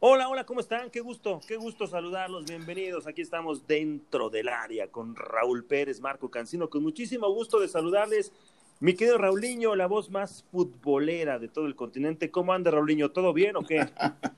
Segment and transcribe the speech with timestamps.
[0.00, 0.90] Hola, hola, ¿cómo están?
[0.90, 3.08] Qué gusto, qué gusto saludarlos, bienvenidos.
[3.08, 8.30] Aquí estamos dentro del área con Raúl Pérez, Marco Cancino, con muchísimo gusto de saludarles.
[8.78, 12.30] Mi querido Raulinho, la voz más futbolera de todo el continente.
[12.30, 13.10] ¿Cómo anda, Raulinho?
[13.10, 13.88] ¿Todo bien o qué?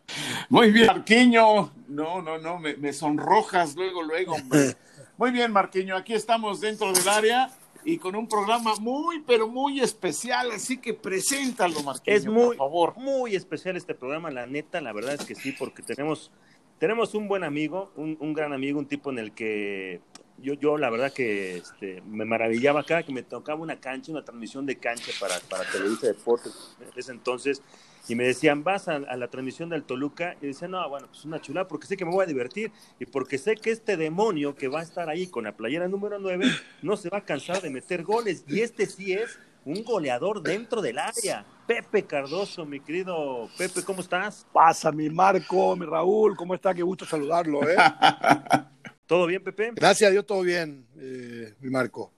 [0.48, 1.70] Muy bien, Marquiño.
[1.88, 4.77] No, no, no, me, me sonrojas luego, luego, hombre.
[5.18, 7.50] Muy bien, Marquiño, aquí estamos dentro del área
[7.85, 12.57] y con un programa muy, pero muy especial, así que preséntalo, Marquinhos, es muy, por
[12.57, 12.97] favor.
[12.97, 16.30] Muy especial este programa, la neta, la verdad es que sí, porque tenemos,
[16.79, 20.01] tenemos un buen amigo, un, un gran amigo, un tipo en el que
[20.43, 24.25] yo, yo la verdad que este, me maravillaba cada que me tocaba una cancha, una
[24.25, 27.63] transmisión de cancha para, para Televisa Deportes en ese entonces,
[28.09, 31.25] y me decían, vas a, a, la transmisión del Toluca, y decía, no, bueno, pues
[31.25, 34.55] una chula, porque sé que me voy a divertir, y porque sé que este demonio
[34.55, 36.47] que va a estar ahí con la playera número 9,
[36.83, 40.80] no se va a cansar de meter goles, y este sí es un goleador dentro
[40.80, 41.45] del área.
[41.66, 44.47] Pepe Cardoso, mi querido Pepe, ¿cómo estás?
[44.52, 46.75] Pasa, mi Marco, mi Raúl, ¿cómo está?
[46.75, 47.77] Qué gusto saludarlo, ¿eh?
[49.11, 49.73] ¿Todo bien, Pepe?
[49.75, 52.13] Gracias a Dios, todo bien, eh, mi Marco.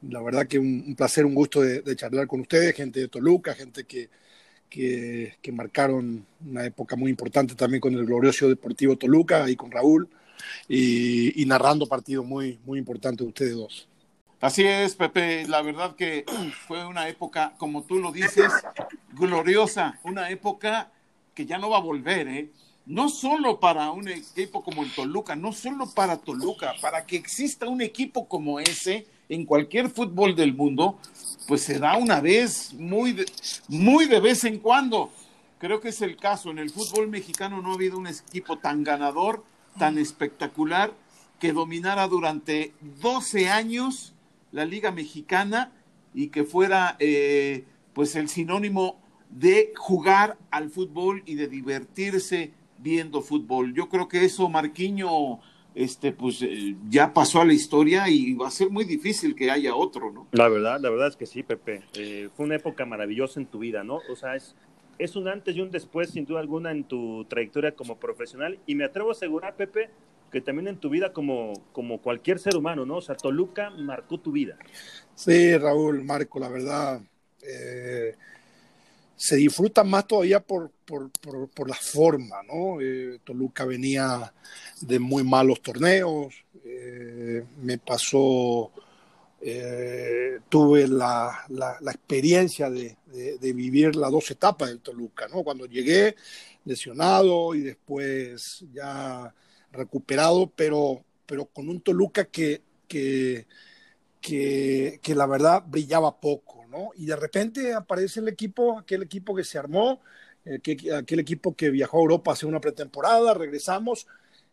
[0.00, 3.08] La verdad que un, un placer, un gusto de, de, charlar con ustedes, gente de
[3.08, 4.08] Toluca, gente que,
[4.70, 9.70] que, que, marcaron una época muy importante también con el glorioso Deportivo Toluca y con
[9.70, 10.08] Raúl,
[10.68, 13.86] y, y narrando partidos muy, muy importantes de ustedes dos.
[14.40, 15.46] Así es, Pepe.
[15.48, 16.24] La verdad que
[16.66, 18.50] fue una época, como tú lo dices,
[19.12, 20.00] gloriosa.
[20.02, 20.92] Una época
[21.34, 22.50] que ya no va a volver, ¿eh?
[22.84, 27.68] No solo para un equipo como el Toluca, no solo para Toluca, para que exista
[27.68, 30.98] un equipo como ese en cualquier fútbol del mundo,
[31.46, 33.24] pues se da una vez, muy de,
[33.68, 35.10] muy de vez en cuando.
[35.58, 36.50] Creo que es el caso.
[36.50, 39.44] En el fútbol mexicano no ha habido un equipo tan ganador,
[39.78, 40.92] tan espectacular,
[41.38, 44.12] que dominara durante 12 años
[44.50, 45.72] la Liga Mexicana
[46.14, 53.22] y que fuera eh, pues el sinónimo de jugar al fútbol y de divertirse viendo
[53.22, 53.72] fútbol.
[53.74, 55.40] Yo creo que eso, Marquiño,
[55.74, 59.50] este, pues eh, ya pasó a la historia y va a ser muy difícil que
[59.50, 60.26] haya otro, ¿no?
[60.32, 61.82] La verdad, la verdad es que sí, Pepe.
[61.94, 64.00] Eh, fue una época maravillosa en tu vida, ¿no?
[64.10, 64.54] O sea, es,
[64.98, 68.58] es un antes y un después, sin duda alguna, en tu trayectoria como profesional.
[68.66, 69.90] Y me atrevo a asegurar, Pepe,
[70.30, 72.96] que también en tu vida como, como cualquier ser humano, ¿no?
[72.96, 74.56] O sea, Toluca marcó tu vida.
[75.14, 77.00] Sí, Raúl, Marco, la verdad,
[77.42, 78.16] eh,
[79.16, 81.10] se disfruta más todavía por, por,
[81.50, 82.80] por, la forma, ¿no?
[82.80, 84.32] Eh, Toluca venía
[84.80, 86.34] de muy malos torneos,
[86.64, 88.72] eh, me pasó,
[89.40, 92.96] eh, tuve la, la, experiencia de,
[93.40, 95.42] de, vivir las dos etapas del Toluca, ¿no?
[95.42, 96.16] Cuando llegué
[96.64, 99.34] lesionado y después ya
[99.72, 103.46] recuperado, pero, pero con un Toluca que, que,
[104.20, 106.90] que, la verdad brillaba poco, ¿no?
[106.96, 110.00] Y de repente aparece el equipo, aquel equipo que se armó,
[110.44, 114.06] eh, que, aquel equipo que viajó a Europa hace una pretemporada, regresamos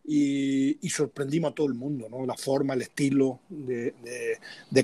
[0.06, 2.26] y, sorprendimos a todo el mundo, ¿no?
[2.26, 3.94] La forma, el estilo de,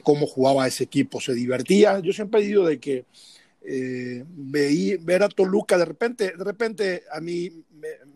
[0.03, 1.99] cómo jugaba ese equipo, se divertía.
[1.99, 3.05] Yo siempre he dicho de que
[3.61, 7.63] eh, veí, ver a Toluca, de repente, de repente a mí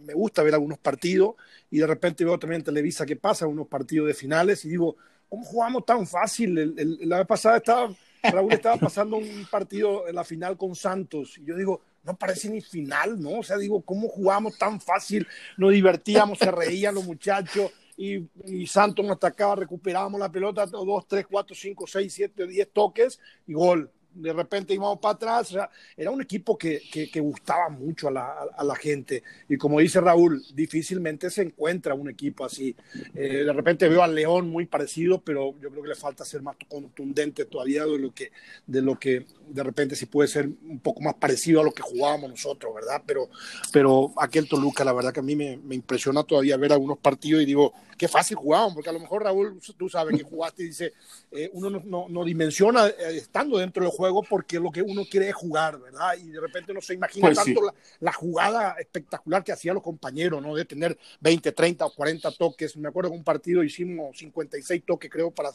[0.05, 1.35] me, gusta ver algunos partidos
[1.69, 4.95] y de repente veo también en Televisa que pasa unos partidos de finales y digo,
[5.27, 6.75] ¿cómo jugamos tan fácil?
[7.01, 11.45] La vez pasada estaba, Raúl estaba pasando un partido en la final con Santos y
[11.45, 13.39] yo digo, no parece ni final, ¿no?
[13.39, 15.27] O sea, digo, ¿cómo jugamos tan fácil?
[15.57, 17.71] Nos divertíamos, se reían los muchachos.
[17.97, 22.69] Y, y, Santos nos atacaba, recuperábamos la pelota, dos, tres, cuatro, cinco, seis, siete, diez
[22.71, 25.49] toques y gol de repente íbamos para atrás.
[25.51, 29.23] O sea, era un equipo que, que, que gustaba mucho a la, a la, gente.
[29.47, 32.75] Y como dice Raúl, difícilmente se encuentra un equipo así.
[33.13, 36.41] Eh, de repente veo al León muy parecido, pero yo creo que le falta ser
[36.41, 38.31] más contundente todavía de lo que
[38.65, 41.81] de, lo que de repente sí puede ser un poco más parecido a lo que
[41.81, 43.01] jugábamos nosotros, ¿verdad?
[43.05, 43.29] Pero,
[43.71, 47.41] pero aquel Toluca, la verdad que a mí me, me impresiona todavía ver algunos partidos
[47.43, 50.67] y digo, qué fácil jugábamos, porque a lo mejor Raúl, tú sabes que jugaste y
[50.67, 50.93] dice,
[51.31, 55.03] eh, uno no, no, no dimensiona eh, estando dentro del juego porque lo que uno
[55.03, 56.13] quiere es jugar, ¿verdad?
[56.17, 57.65] Y de repente no se imagina pues tanto sí.
[57.65, 60.55] la, la, jugada espectacular que hacían los compañeros, ¿no?
[60.55, 62.77] De tener 20, 30 o 40 toques.
[62.77, 65.49] Me acuerdo que un partido hicimos 56 toques, creo, para,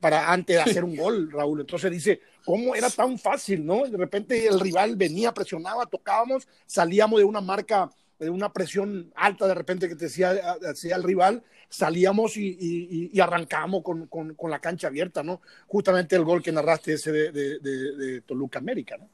[0.00, 1.60] para antes de hacer un gol, Raúl.
[1.60, 3.84] Entonces dice, ¿cómo era tan fácil, no?
[3.86, 7.90] De repente el rival venía, presionaba, tocábamos, salíamos de una marca
[8.20, 13.20] una presión alta de repente que te decía, decía el rival, salíamos y, y, y
[13.20, 15.40] arrancábamos con, con, con, la cancha abierta, ¿no?
[15.66, 19.08] Justamente el gol que narraste ese de, de, de, de Toluca América, ¿no?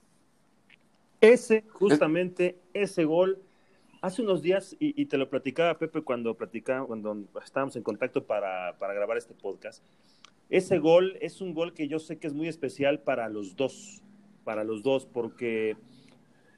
[1.21, 3.41] Ese, justamente ese gol,
[4.01, 8.25] hace unos días, y, y, te lo platicaba Pepe cuando platicaba, cuando estábamos en contacto
[8.25, 9.85] para, para grabar este podcast,
[10.51, 14.03] ese gol es un gol que yo sé que es muy especial para los dos,
[14.45, 15.77] para los dos, porque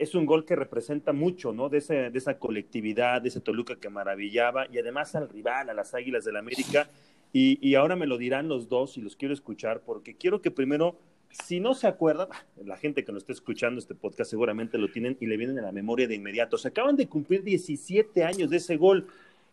[0.04, 1.68] es un gol que representa mucho, ¿no?
[1.68, 5.74] De, ese, de esa colectividad, de ese Toluca que maravillaba, y además al rival, a
[5.74, 6.88] las Águilas del la América.
[7.32, 10.50] Y, y ahora me lo dirán los dos y los quiero escuchar, porque quiero que
[10.50, 10.96] primero
[11.42, 12.28] si no se acuerdan,
[12.64, 15.62] la gente que nos está escuchando este podcast seguramente lo tienen y le vienen a
[15.62, 16.58] la memoria de inmediato.
[16.58, 19.06] Se acaban de cumplir 17 años de ese gol.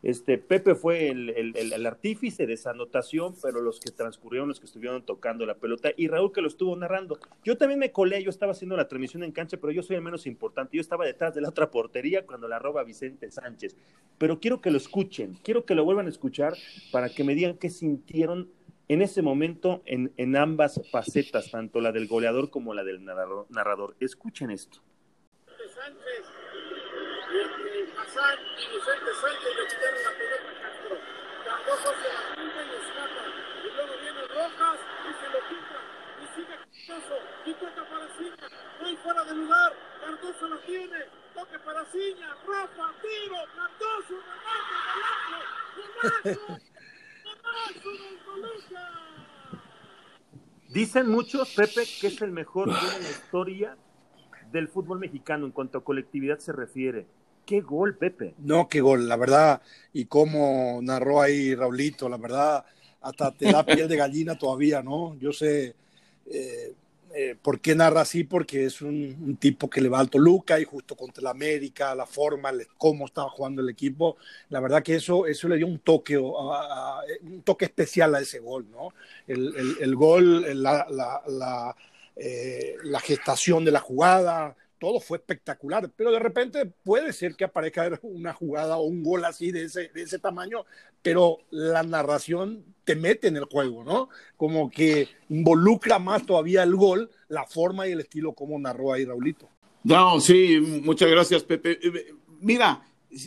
[0.03, 5.06] Este, Pepe fue el, artífice de esa anotación, pero los que transcurrieron, los que estuvieron
[5.06, 7.19] tocando la pelota, y Raúl que lo estuvo narrando.
[7.44, 10.01] Yo también me colé, yo estaba haciendo la transmisión en cancha, pero yo soy el
[10.01, 10.77] menos importante.
[10.77, 13.75] Yo estaba detrás de la otra portería cuando la roba Vicente Sánchez.
[14.18, 16.53] Pero quiero que lo escuchen, quiero que lo vuelvan a escuchar
[16.92, 18.50] para que me digan qué sintieron
[18.88, 23.45] en ese momento en, en ambas facetas, tanto la del goleador como la del narrador.
[23.50, 23.95] narrador.
[24.00, 24.80] Escuchen esto.
[25.74, 26.25] Sánchez
[28.11, 30.95] Hassan y Vicente Sánchez le quitaron la pelota a Castro.
[31.45, 33.23] Cardoso se la punta y escapa.
[33.63, 35.79] Y luego viene Rojas y se lo quita.
[36.19, 38.47] Y sigue Cardoso y toca para Ciña.
[38.81, 39.71] No hay fuera de lugar.
[40.01, 40.99] Cardoso la tiene.
[41.33, 42.35] Toque para Ciña.
[42.45, 43.37] Rafa, tiro.
[43.55, 45.39] Cardoso, remate, golazo.
[46.25, 46.59] Golazo.
[48.25, 48.91] Golazo del.
[50.67, 53.77] Dicen muchos, Pepe, que es el mejor gol en la historia
[54.51, 57.07] del fútbol mexicano en cuanto a colectividad se refiere.
[57.45, 58.33] Qué gol, Pepe.
[58.39, 59.61] No, qué gol, la verdad.
[59.93, 62.65] Y cómo narró ahí Raulito, la verdad,
[63.01, 65.17] hasta te da piel de gallina todavía, ¿no?
[65.19, 65.75] Yo sé
[66.27, 66.73] eh,
[67.13, 70.63] eh, por qué narra así, porque es un, tipo que le va al Toluca y
[70.63, 74.15] justo contra la América, la forma, cómo estaba jugando el equipo.
[74.49, 78.67] La verdad que eso, eso le dio un toque, un toque especial a ese gol,
[78.71, 78.93] ¿no?
[79.27, 80.55] El, gol, eh,
[82.83, 87.99] la gestación de la jugada, todo fue espectacular, pero de repente puede ser que aparezca
[88.01, 90.65] una jugada o un gol así de ese, de ese tamaño,
[91.03, 94.09] pero la narración te mete en el juego, ¿no?
[94.37, 99.05] Como que involucra más todavía el gol, la forma y el estilo como narró ahí
[99.05, 99.47] Raulito.
[99.83, 101.77] No, sí, muchas gracias, Pepe.
[101.79, 102.83] Eh, mira,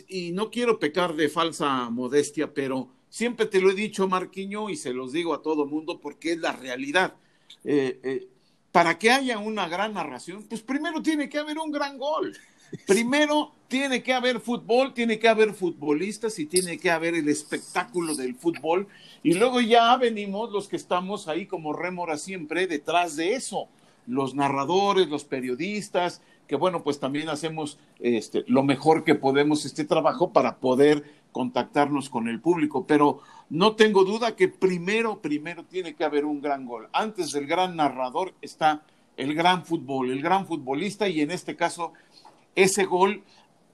[0.09, 4.75] y no quiero pecar de falsa modestia, pero siempre te lo he dicho, Marquiño, y
[4.75, 7.15] se los digo a todo mundo porque es la realidad.
[7.63, 8.27] Eh, eh,
[8.75, 12.35] para que haya una gran narración, pues primero tiene que haber un gran gol.
[12.85, 18.15] Primero tiene que haber fútbol, tiene que haber futbolistas y tiene que haber el espectáculo
[18.15, 18.89] del fútbol.
[19.23, 23.69] Y luego ya venimos los que estamos ahí como rémora siempre detrás de eso.
[24.07, 29.85] Los narradores, los periodistas, que bueno, pues también hacemos este, lo mejor que podemos este
[29.85, 32.87] trabajo para poder contactarnos con el público.
[32.87, 36.87] Pero no tengo duda que primero, primero tiene que haber un gran gol.
[36.93, 38.83] Antes del gran narrador está
[39.17, 41.91] el gran fútbol, el gran futbolista y en este caso
[42.55, 43.21] ese gol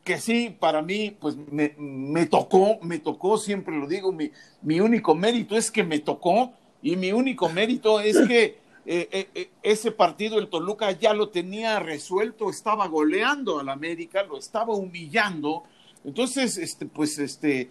[0.04, 4.32] que sí, para mí, pues me, me tocó, me tocó, siempre lo digo, mi,
[4.64, 8.44] mi, único mérito es que me tocó y mi único mérito es que
[8.88, 14.24] eh, eh, eh, ese partido el Toluca ya lo tenía resuelto, estaba goleando al América,
[14.24, 15.66] lo estaba humillando.
[16.04, 17.70] Entonces, este, pues, este,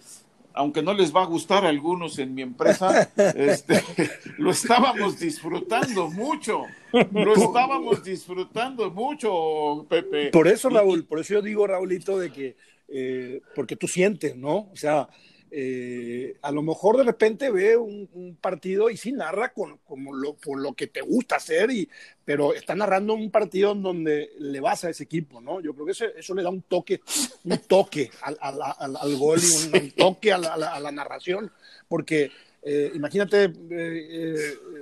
[0.54, 3.82] aunque no les va a gustar a algunos en mi empresa, este,
[4.38, 6.64] lo estábamos disfrutando mucho.
[7.12, 10.30] Lo estábamos disfrutando mucho, Pepe.
[10.30, 12.56] Por eso, Raúl, por eso yo digo, Raúlito, de que,
[12.88, 14.68] eh, porque tú sientes, ¿no?
[14.72, 15.08] O sea,
[15.52, 20.34] eh, a lo mejor de repente ve un, partido y sí narra con, como lo,
[20.34, 21.88] por lo que te gusta hacer, y,
[22.24, 25.60] pero está narrando un partido en donde le vas a ese equipo, ¿no?
[25.60, 27.00] Yo creo que eso, eso le da un toque,
[27.44, 31.50] un toque al, al, al, gol y un, toque a la, a la, narración,
[31.88, 32.30] porque
[32.62, 34.36] eh, imagínate, eh, eh,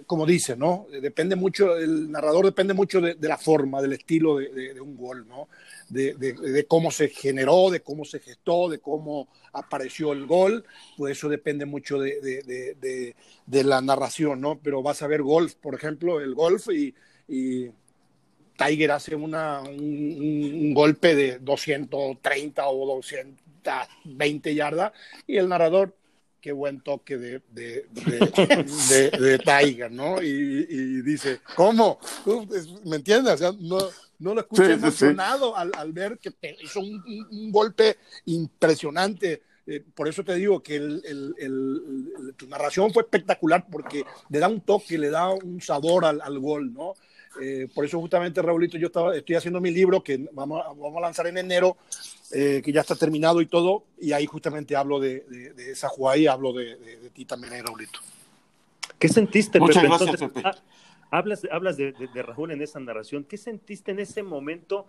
[0.04, 0.86] como dice, ¿no?
[0.90, 5.28] Depende mucho, el narrador depende mucho de, la forma, del estilo de, de, un gol,
[5.28, 5.48] ¿no?
[5.88, 10.64] De, cómo se generó, de cómo se gestó, de cómo apareció el gol,
[10.96, 13.14] pues eso depende mucho de,
[13.46, 14.58] la narración, ¿no?
[14.60, 16.94] Pero vas a ver golf, por ejemplo, el golf y,
[17.28, 17.70] y
[18.56, 24.92] Tiger hace una, un, golpe de 230 o 220 yardas
[25.28, 25.97] y el narrador
[26.40, 27.86] qué buen toque de, de,
[29.18, 30.22] de, Tiger, ¿no?
[30.22, 31.98] Y, dice, ¿cómo?
[32.84, 33.34] ¿Me entiendes?
[33.34, 33.78] O sea, no,
[34.18, 39.42] no lo escuché emocionado Al, al, ver que hizo un, golpe impresionante.
[39.66, 41.02] Eh, por eso te digo que el,
[41.38, 46.20] el, tu narración fue espectacular porque le da un toque, le da un sabor al,
[46.22, 46.94] al gol, ¿no?
[47.40, 51.00] Eh, por eso justamente, Raulito, yo estaba, estoy haciendo mi libro que vamos, vamos a
[51.00, 51.76] lanzar en enero,
[52.32, 56.18] eh, que ya está terminado y todo, y ahí justamente hablo de, de, esa jugada
[56.18, 56.76] y hablo de,
[57.14, 58.00] ti también, Raulito.
[58.98, 60.54] ¿Qué sentiste, Muchas Gracias, ah,
[61.10, 63.24] hablas, hablas de, Raúl en esa narración.
[63.24, 64.86] ¿Qué sentiste en ese momento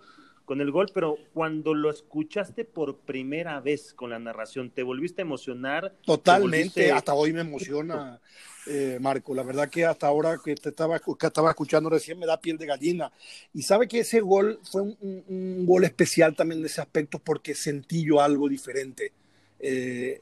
[0.50, 5.22] con el gol, pero cuando lo escuchaste por primera vez con la narración, ¿te volviste
[5.22, 5.94] a emocionar?
[6.04, 8.20] Totalmente, hasta hoy me emociona,
[8.66, 9.36] eh, Marco.
[9.36, 12.58] La verdad que hasta ahora que te estaba, que estaba escuchando recién me da piel
[12.58, 13.12] de gallina.
[13.54, 17.54] Y sabe que ese gol fue un, un, gol especial también en ese aspecto porque
[17.54, 19.14] sentí yo algo diferente.
[19.60, 20.20] Eh,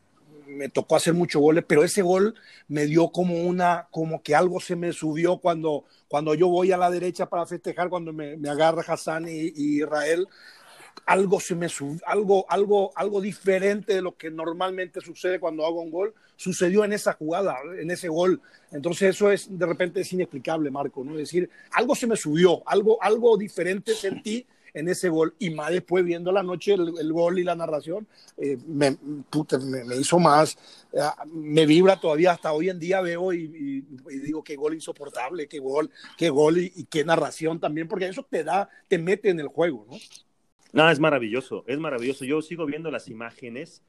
[0.47, 2.35] me tocó hacer muchos goles, pero ese gol
[2.67, 6.77] me dio como una, como que algo se me subió cuando, cuando yo voy a
[6.77, 10.27] la derecha para festejar, cuando me, agarra Hassan y, Israel,
[11.05, 15.81] algo se me subió, algo, algo, algo diferente de lo que normalmente sucede cuando hago
[15.81, 18.41] un gol, sucedió en esa jugada, en ese gol.
[18.71, 21.11] Entonces eso es, de repente es inexplicable, Marco, ¿no?
[21.13, 24.45] Es decir, algo se me subió, algo, algo diferente sentí
[24.77, 28.07] en ese gol y más después viendo la noche el, gol y la narración,
[28.37, 30.57] eh, me, me, hizo más,
[30.93, 30.99] eh,
[31.31, 35.59] me vibra todavía hasta hoy en día veo y, y, digo qué gol insoportable, qué
[35.59, 39.39] gol, qué gol y, y, qué narración también, porque eso te da, te mete en
[39.39, 39.97] el juego, ¿no?
[40.73, 42.25] No, es maravilloso, es maravilloso.
[42.25, 43.81] Yo sigo viendo las imágenes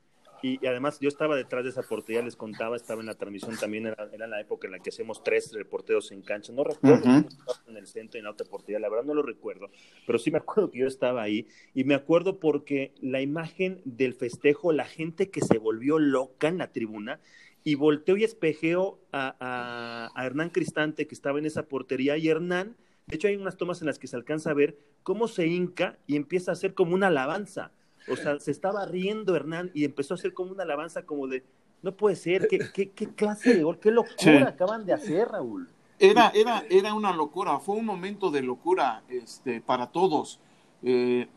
[0.42, 3.56] y, y, además yo estaba detrás de esa portería, les contaba, estaba en la transmisión
[3.56, 7.08] también, era, era la época en la que hacemos tres reporteros en cancha, no recuerdo
[7.08, 7.60] uh -huh.
[7.68, 9.70] en el centro y en la otra portería, la verdad no lo recuerdo,
[10.06, 11.46] pero sí me acuerdo que yo estaba ahí.
[11.74, 16.58] Y me acuerdo porque la imagen del festejo, la gente que se volvió loca en
[16.58, 17.20] la tribuna
[17.64, 22.28] y volteo y espejeo a, a, a Hernán Cristante que estaba en esa portería y
[22.28, 22.76] Hernán,
[23.06, 25.98] de hecho hay unas tomas en las que se alcanza a ver cómo se hinca
[26.06, 27.72] y empieza a hacer como una alabanza
[28.10, 31.44] o sea, se estaba riendo Hernán y empezó a hacer como una alabanza como de,
[31.82, 34.28] no puede ser, ¿qué, qué, qué clase de gol, qué locura sí.
[34.30, 35.68] acaban de hacer, Raúl?
[35.98, 40.40] Era, era, era una locura, fue un momento de locura este, para todos.
[40.82, 41.28] Eh,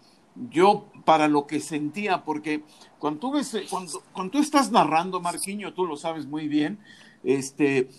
[0.49, 2.63] yo, para lo que sentía, porque
[2.99, 6.79] cuando tú, ves, cuando, cuando tú estás narrando, Marquiño, tú lo sabes muy bien,
[7.23, 7.89] este,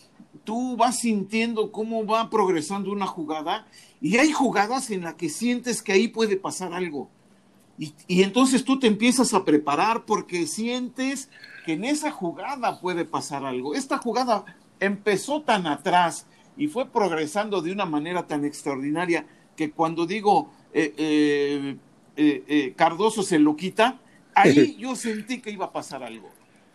[0.44, 3.66] tú vas sintiendo cómo va progresando una jugada
[4.00, 7.10] y hay jugadas en las que sientes que ahí puede pasar algo
[7.78, 11.30] y, y, entonces tú te empiezas a preparar porque sientes
[11.64, 13.74] que en esa jugada puede pasar algo.
[13.74, 14.44] Esta jugada
[14.80, 16.26] empezó tan atrás
[16.56, 19.26] y fue progresando de una manera tan extraordinaria
[19.56, 23.98] que cuando digo eh, eh, eh, Cardoso se lo quita,
[24.34, 26.30] ahí yo sentí que iba a pasar algo.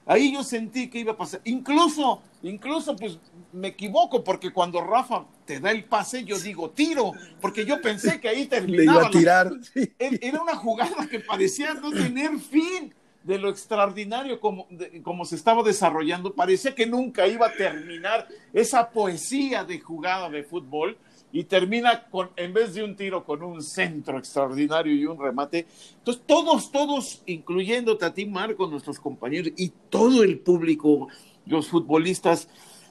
[0.06, 1.42] Ahí yo sentí que iba a pasar.
[1.44, 3.20] Incluso, incluso, pues
[3.54, 8.20] me equivoco porque cuando Rafa te da el pase, yo digo tiro, porque yo pensé
[8.20, 8.84] que ahí terminaba.
[8.92, 9.52] Le iba a tirar.
[9.74, 9.94] Sí.
[10.00, 15.36] Era una jugada que parecía no tener fin de lo extraordinario como, de, como se
[15.36, 16.34] estaba desarrollando.
[16.34, 20.98] Parecía que nunca iba a terminar esa poesía de jugada de fútbol
[21.32, 25.68] y termina con, en vez de un tiro, con un centro extraordinario y un remate.
[25.98, 31.10] Entonces, todos, todos, incluyéndote a ti, Marco, nuestros compañeros y todo el público,
[31.48, 32.48] los futbolistas,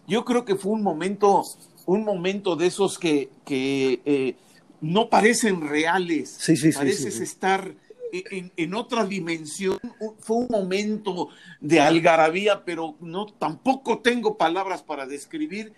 [0.07, 1.45] yo creo que fue un momento,
[1.87, 4.37] un momento de esos que, que eh,
[4.81, 6.31] no parecen reales.
[6.39, 7.75] Sí, sí, Pareces sí, estar
[8.13, 9.79] en, en, otra dimensión.
[10.21, 11.29] Fue un momento
[11.61, 15.73] de algarabía, pero no, tampoco tengo palabras para describir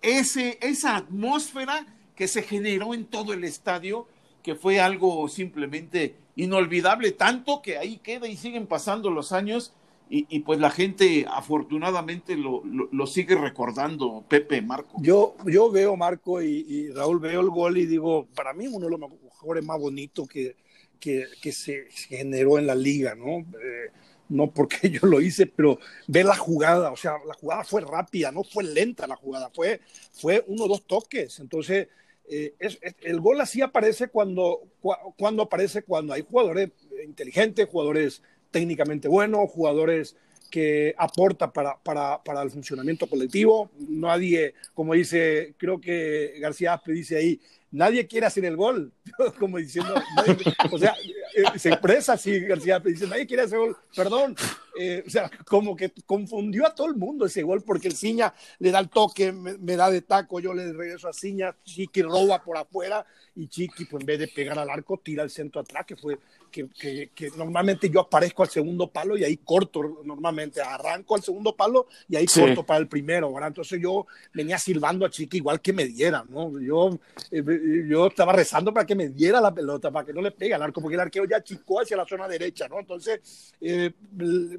[0.00, 1.86] ese, esa atmósfera
[2.16, 4.06] que se generó en todo el estadio,
[4.42, 9.72] que fue algo simplemente inolvidable, tanto que ahí queda y siguen pasando los años
[10.12, 14.98] y, y pues la gente afortunadamente lo, lo, lo, sigue recordando, Pepe, Marco.
[15.00, 18.84] Yo, yo veo, Marco y, y, Raúl, veo el gol y digo, para mí uno
[18.84, 20.54] de los mejores más bonitos que,
[21.00, 23.38] que, que se generó en la liga, ¿no?
[23.38, 23.90] Eh,
[24.28, 28.30] no porque yo lo hice, pero ver la jugada, o sea, la jugada fue rápida,
[28.30, 29.80] no fue lenta la jugada, fue,
[30.12, 31.40] fue uno o dos toques.
[31.40, 31.88] Entonces,
[32.28, 34.60] eh, es, es, el gol así aparece cuando,
[35.16, 36.68] cuando aparece cuando hay jugadores
[37.02, 40.16] inteligentes, jugadores técnicamente buenos, jugadores
[40.52, 43.70] que aporta para, para, para, el funcionamiento colectivo.
[43.88, 47.40] Nadie, como dice, creo que García Aspe dice ahí,
[47.70, 48.92] nadie quiere hacer el gol,
[49.40, 49.94] como diciendo,
[50.70, 50.94] o sea,
[51.34, 54.36] eh, se expresa así García, dice, nadie quiere hacer gol, perdón,
[54.78, 58.32] eh, o sea, como que confundió a todo el mundo ese gol, porque el Ciña
[58.58, 62.02] le da el toque, me, me, da de taco, yo le regreso a Ciña, Chiqui
[62.02, 65.60] roba por afuera, y Chiqui, pues en vez de pegar al arco, tira el centro
[65.60, 66.18] atrás, que fue,
[66.50, 71.22] que, que, que normalmente yo aparezco al segundo palo y ahí corto, normalmente arranco al
[71.22, 72.40] segundo palo y ahí sí.
[72.40, 73.48] corto para el primero, ¿verdad?
[73.48, 76.60] Entonces yo venía silbando a Chiqui igual que me diera, ¿no?
[76.60, 76.98] Yo,
[77.30, 77.42] eh,
[77.88, 80.62] yo estaba rezando para que me diera la pelota, para que no le pegue al
[80.62, 82.78] arco, porque el arquero ya chicó hacia la zona derecha, ¿no?
[82.78, 83.92] Entonces, eh,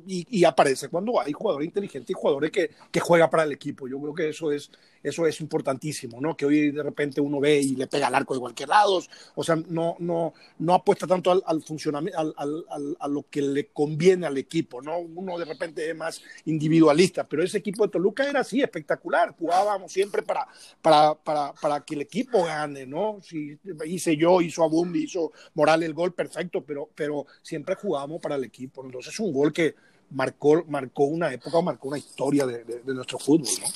[0.08, 3.88] y, y, aparece cuando hay jugadores inteligentes y jugadores que, que juegan para el equipo.
[3.88, 4.70] Yo creo que eso es,
[5.04, 6.36] eso es importantísimo, ¿no?
[6.36, 9.02] Que hoy de repente uno ve y le pega al arco de cualquier lado,
[9.36, 12.66] o sea, no, no, no apuesta tanto al, funcionamiento, al,
[13.00, 15.00] a lo que le conviene al equipo, ¿no?
[15.00, 19.92] Uno de repente es más individualista, pero ese equipo de Toluca era así, espectacular, jugábamos
[19.92, 20.48] siempre para,
[20.82, 23.20] para, para, para que el equipo gane, ¿no?
[23.22, 28.36] Si hice yo, hizo Abundi, hizo Morales el gol, perfecto, pero, pero siempre jugábamos para
[28.36, 29.76] el equipo, entonces es un gol que
[30.14, 33.68] marcó, marcó una época, marcó una historia de, de, nuestro fútbol, ¿no?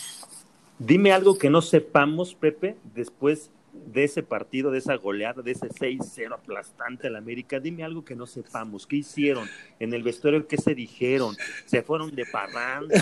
[0.79, 3.49] Dime algo que no sepamos, Pepe, después
[3.85, 8.15] de ese partido, de esa goleada, de ese 6-0 aplastante al América, dime algo que
[8.15, 8.85] no sepamos.
[8.85, 9.47] ¿Qué hicieron
[9.79, 10.47] en el vestuario?
[10.47, 11.35] ¿Qué se dijeron?
[11.65, 12.95] ¿Se fueron de parranda?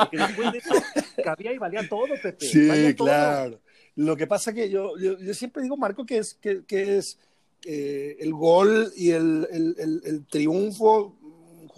[0.00, 0.74] Porque después de eso
[1.24, 2.46] cabía y valía todo, Pepe.
[2.46, 3.60] Sí, claro.
[3.96, 7.18] Lo que pasa que yo, yo, siempre digo, Marco, que es, que, que es
[7.66, 11.18] eh, el gol y el, el, el triunfo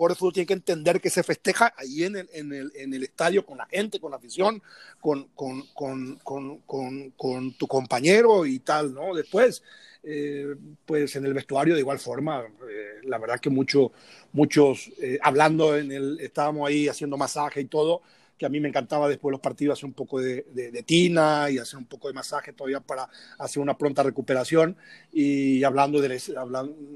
[0.00, 2.94] jugador de fútbol tiene que entender que se festeja ahí en el, en el, en
[2.94, 4.62] el estadio con la gente, con la afición,
[4.98, 9.14] con, con, con, con tu compañero y tal, ¿no?
[9.14, 9.62] Después,
[10.02, 10.54] eh,
[10.86, 13.92] pues en el vestuario de igual forma, eh, la verdad que mucho,
[14.32, 18.00] muchos, eh, hablando en el, estábamos ahí haciendo masaje y todo,
[18.40, 21.58] que a mí me encantaba después de los partidos hacer un poco de, tina y
[21.58, 23.06] hacer un poco de masaje todavía para
[23.38, 24.78] hacer una pronta recuperación.
[25.12, 26.18] Y hablando de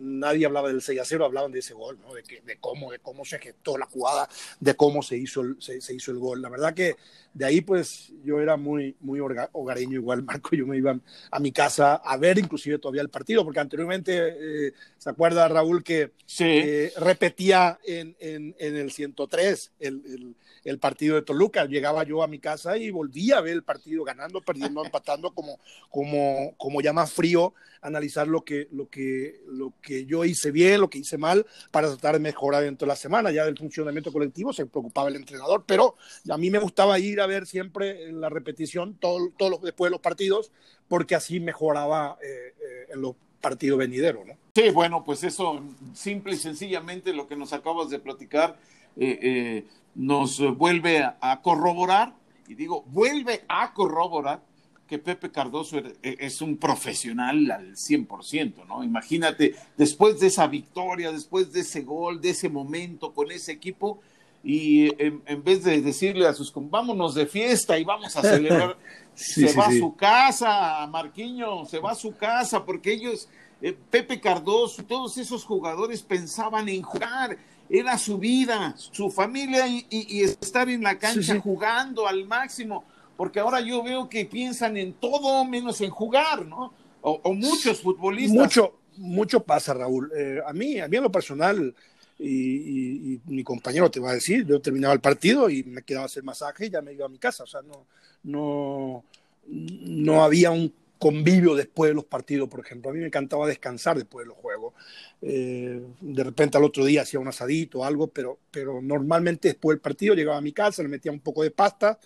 [0.00, 2.14] nadie hablaba del 6 a 0, hablaban de ese gol, ¿no?
[2.14, 4.26] de, que, de, cómo, de cómo se gestó la jugada,
[4.58, 6.40] de cómo se hizo, el, se, hizo el gol.
[6.40, 6.96] La verdad que
[7.34, 10.98] de ahí pues yo era muy, muy hogareño igual, Marco, yo me iba
[11.30, 15.82] a mi casa a ver inclusive todavía el partido, porque anteriormente, eh, ¿se acuerda Raúl
[15.82, 21.66] que eh, repetía en, en, en, el 103 el, el el partido de Toluca.
[21.66, 25.60] Llegaba yo a mi casa y volvía a ver el partido ganando, perdiendo, empatando, como,
[25.90, 30.80] como, como ya más frío, analizar lo que, lo, que, lo que yo hice bien,
[30.80, 33.30] lo que hice mal, para tratar de mejorar dentro de la semana.
[33.30, 35.96] Ya del funcionamiento colectivo se preocupaba el entrenador, pero
[36.28, 39.92] a mí me gustaba ir a ver siempre en la repetición, todos todo después de
[39.92, 40.52] los partidos,
[40.88, 44.34] porque así mejoraba eh, eh, en los partidos venideros, ¿no?
[44.54, 45.62] Sí, bueno, pues eso,
[45.92, 48.56] simple y sencillamente lo que nos acabas de platicar,
[48.96, 49.64] eh,
[49.94, 52.14] nos vuelve a, corroborar,
[52.48, 54.42] y digo, vuelve a corroborar
[54.86, 58.84] que Pepe Cardoso e, es un profesional al 100%, ¿no?
[58.84, 64.00] Imagínate, después de esa victoria, después de ese gol, de ese momento con ese equipo,
[64.44, 68.76] y en, vez de decirle a sus vámonos de fiesta y vamos a celebrar,
[69.14, 73.28] se va a su casa, Marquiño, se va a su casa, porque ellos,
[73.62, 77.38] eh, Pepe Cardoso, todos esos jugadores pensaban en jugar
[77.70, 82.84] era su vida, su familia y, estar en la cancha jugando al máximo,
[83.16, 86.72] porque ahora yo veo que piensan en todo menos en jugar, ¿no?
[87.00, 88.36] O, muchos futbolistas.
[88.36, 90.10] Mucho, mucho pasa, Raúl.
[90.16, 91.74] Eh, a mí, a mí en lo personal,
[92.18, 96.06] y, mi compañero te va a decir, yo terminaba el partido y me quedaba a
[96.06, 97.86] hacer masaje y ya me iba a mi casa, o sea, no,
[98.22, 99.04] no,
[99.46, 102.90] no había un convivio después de los partidos, por ejemplo.
[102.90, 104.72] A mí me encantaba descansar después de los juegos.
[105.20, 109.74] Eh, de repente al otro día hacía un asadito o algo, pero, pero normalmente después
[109.74, 111.98] del partido llegaba a mi casa, le metía un poco de pasta,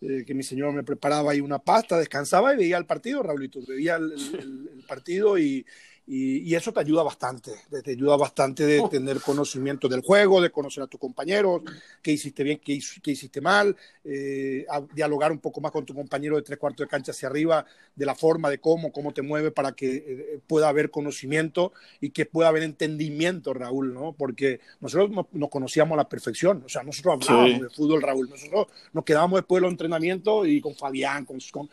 [0.00, 3.60] eh, que mi señor me preparaba ahí una pasta, descansaba y veía el partido, Raulito,
[3.66, 5.66] veía el partido y,
[6.10, 7.52] y, eso te ayuda bastante,
[7.84, 8.88] te ayuda bastante de oh.
[8.88, 11.60] tener conocimiento del juego, de conocer a tus compañeros,
[12.00, 16.42] qué hiciste bien, qué, hiciste mal, eh, dialogar un poco más con tu compañero de
[16.42, 19.72] tres cuartos de cancha hacia arriba, de la forma, de cómo, cómo te mueve para
[19.72, 24.14] que eh, pueda haber conocimiento y que pueda haber entendimiento, Raúl, ¿no?
[24.14, 28.68] Porque nosotros nos, conocíamos a la perfección, o sea, nosotros hablábamos de fútbol, Raúl, nosotros
[28.94, 31.68] nos quedábamos después de los entrenamientos y con Fabián, con, con,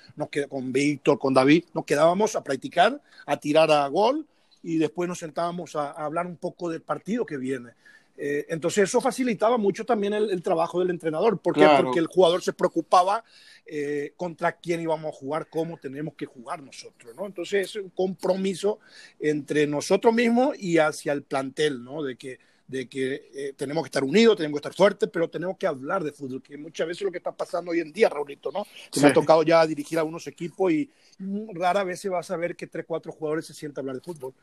[0.50, 4.25] con Víctor, con David, nos quedábamos a practicar, a tirar a gol
[4.66, 7.70] y después nos sentábamos a, hablar un poco del partido que viene.
[8.18, 11.38] Eh, entonces eso facilitaba mucho también el, trabajo del entrenador.
[11.38, 11.68] ¿Por qué?
[11.84, 13.24] Porque el jugador se preocupaba
[13.68, 17.28] eh, contra quién íbamos a jugar, cómo tenemos que jugar nosotros, ¿no?
[17.28, 18.80] Entonces es un compromiso
[19.20, 22.02] entre nosotros mismos y hacia el plantel, ¿no?
[22.02, 25.58] De que de que eh, tenemos que estar unidos, tenemos que estar fuertes, pero tenemos
[25.58, 28.10] que hablar de fútbol, que muchas veces es lo que está pasando hoy en día,
[28.10, 28.66] Raulito, ¿no?
[28.92, 30.90] Que me ha tocado ya dirigir a unos equipos y
[31.54, 34.02] rara vez se va a saber que tres, cuatro jugadores se sientan a hablar de
[34.02, 34.34] fútbol.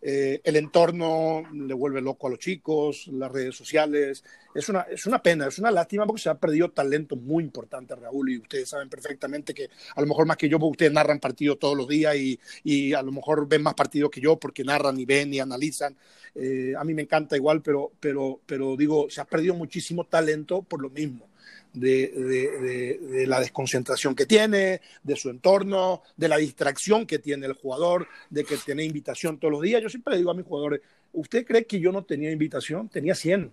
[0.00, 5.06] Eh, el entorno le vuelve loco a los chicos, las redes sociales, es una, es
[5.06, 8.68] una pena, es una lástima porque se ha perdido talento muy importante, Raúl, y ustedes
[8.68, 12.14] saben perfectamente que a lo mejor más que yo, ustedes narran partidos todos los días
[12.16, 15.40] y, y a lo mejor ven más partidos que yo porque narran y ven y
[15.40, 15.96] analizan.
[16.34, 20.62] Eh, a mí me encanta igual, pero, pero, pero digo, se ha perdido muchísimo talento
[20.62, 21.28] por lo mismo.
[21.74, 27.46] De, de, de, la desconcentración que tiene, de su entorno, de la distracción que tiene
[27.46, 29.82] el jugador, de que tiene invitación todos los días.
[29.82, 30.82] Yo siempre le digo a mis jugadores,
[31.14, 32.90] ¿usted cree que yo no tenía invitación?
[32.90, 33.50] Tenía 100.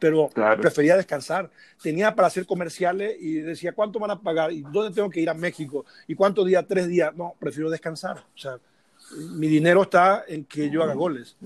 [0.00, 0.28] pero
[0.60, 1.48] prefería descansar.
[1.80, 4.50] Tenía para hacer comerciales y decía, ¿cuánto van a pagar?
[4.50, 5.86] ¿Y dónde tengo que ir a México?
[6.08, 6.64] ¿Y cuántos días?
[6.66, 7.14] Tres días.
[7.14, 8.18] No, prefiero descansar.
[8.34, 8.58] O sea,
[9.36, 11.36] mi dinero está en que yo haga goles.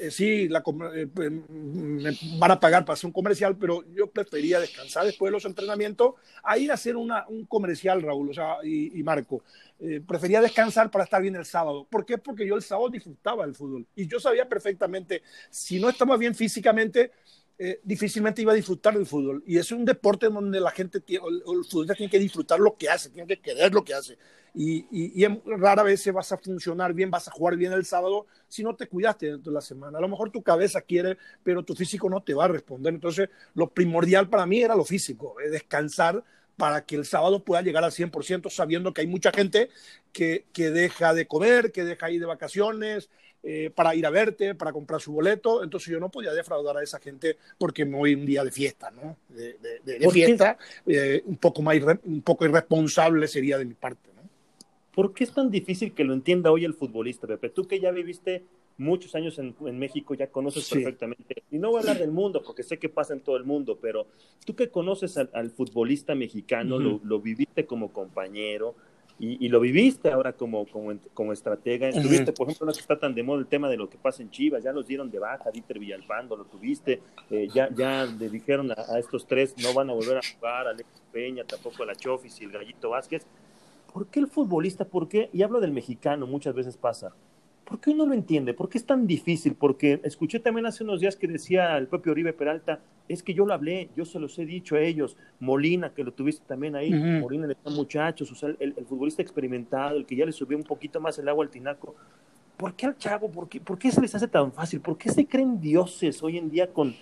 [0.00, 0.62] Eh, sí, la,
[0.94, 5.28] eh, pues, me van a pagar para hacer un comercial, pero yo prefería descansar después
[5.28, 9.42] de los entrenamientos a ir a hacer una, un comercial, Raúl, o sea, y, Marco.
[9.78, 11.86] Eh, prefería descansar para estar bien el sábado.
[11.90, 12.16] ¿Por qué?
[12.16, 16.34] Porque yo el sábado disfrutaba del fútbol y yo sabía perfectamente, si no estaba bien
[16.34, 17.12] físicamente,
[17.82, 19.42] difícilmente iba a disfrutar del fútbol.
[19.46, 22.76] Y es un deporte donde la gente, tiene, el, el futbolista tiene que disfrutar lo
[22.76, 24.18] que hace, tiene que querer lo que hace
[24.58, 25.26] y, y,
[25.58, 28.86] rara vez vas a funcionar bien, vas a jugar bien el sábado si no te
[28.88, 29.98] cuidaste dentro de la semana.
[29.98, 32.94] A lo mejor tu cabeza quiere, pero tu físico no te va a responder.
[32.94, 36.24] Entonces, lo primordial para mí era lo físico, descansar
[36.56, 39.68] para que el sábado pueda llegar al 100%, sabiendo que hay mucha gente
[40.10, 43.10] que, que deja de comer, que deja ir de vacaciones,
[43.48, 45.62] eh, para ir a verte, para comprar su boleto.
[45.62, 48.90] Entonces yo no podía defraudar a esa gente porque me voy un día de fiesta,
[48.90, 49.16] ¿no?
[49.28, 54.10] De, de, fiesta, eh, un, poco más un poco irresponsable sería de mi parte.
[54.92, 57.50] ¿Por qué es tan difícil que lo entienda hoy el futbolista, Pepe?
[57.50, 58.42] Tú que ya viviste
[58.78, 62.64] muchos años en, México, ya conoces perfectamente, y no voy a hablar del mundo, porque
[62.64, 64.08] sé que pasa en todo el mundo, pero
[64.44, 68.74] tú que conoces al, futbolista mexicano, lo, viviste como compañero,
[69.18, 71.88] y, lo viviste ahora como, como, como estratega.
[71.88, 74.30] Estuviste, por ejemplo, no está tan de moda el tema de lo que pasa en
[74.30, 77.00] Chivas, ya los dieron de baja, Dieter Villalpando, lo tuviste,
[77.30, 80.70] eh, ya, ya le dijeron a, estos tres, no van a volver a jugar, a
[80.70, 83.26] Alex Peña, tampoco a la Chofis y el Gallito Vázquez,
[83.90, 87.14] ¿por qué el futbolista, por qué, y hablo del mexicano, muchas veces pasa,
[87.64, 88.52] ¿por qué uno lo entiende?
[88.52, 89.54] ¿Por qué es tan difícil?
[89.54, 93.46] Porque escuché también hace unos días que decía el propio Oribe Peralta, es que yo
[93.46, 96.92] lo hablé, yo se los he dicho a ellos, Molina, que lo tuviste también ahí,
[96.92, 101.28] Molina de muchachos, el, futbolista experimentado, el que ya le subió un poquito más el
[101.28, 101.94] agua al tinaco,
[102.56, 103.30] ¿por qué al chavo?
[103.30, 104.80] ¿Por qué, ¿Por qué se les hace tan fácil?
[104.80, 106.94] ¿Por qué se creen dioses hoy en día con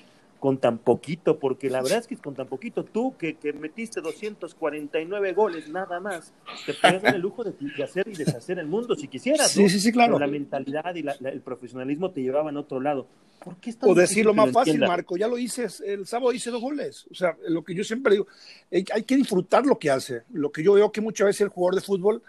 [0.44, 4.02] con tan poquito, porque la verdad es que con tan poquito, tú que, que metiste
[4.02, 6.35] 249 goles nada más,
[6.66, 9.52] te puedes dar el lujo de, hacer y deshacer el mundo si quisieras.
[9.52, 10.18] Sí, sí, sí, claro.
[10.18, 13.07] la mentalidad y el profesionalismo te llevaban a otro lado.
[13.42, 17.07] ¿Por qué o decirlo más fácil, Marco, ya lo hice, el sábado hice dos goles.
[17.11, 18.26] O sea, lo que yo siempre digo,
[18.70, 20.24] hay que disfrutar lo que hace.
[20.30, 22.22] Lo que yo veo que muchas veces el jugador de fútbol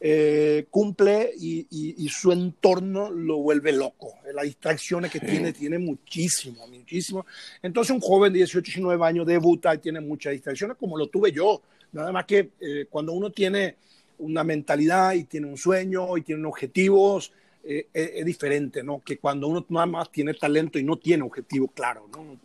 [0.00, 4.14] eh, cumple y, su entorno lo vuelve loco.
[4.32, 7.26] Las distracciones que tiene, tiene muchísimo, muchísimo.
[7.62, 11.32] Entonces un joven de 18, 19 años debuta y tiene muchas distracciones, como lo tuve
[11.32, 11.62] yo.
[11.92, 13.76] Nada más que eh, cuando uno tiene
[14.18, 17.32] una mentalidad y tiene un sueño y tiene objetivos,
[17.64, 19.02] eh, eh, es, diferente, ¿no?
[19.04, 22.38] Que cuando uno nada más tiene talento y no tiene objetivo claro, ¿no?